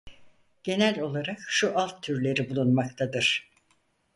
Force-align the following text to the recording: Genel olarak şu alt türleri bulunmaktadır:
Genel 0.63 0.99
olarak 0.99 1.39
şu 1.47 1.79
alt 1.79 2.03
türleri 2.03 2.49
bulunmaktadır: 2.49 3.51